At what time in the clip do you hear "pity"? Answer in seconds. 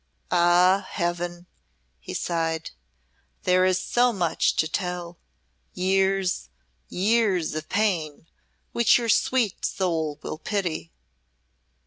10.39-10.91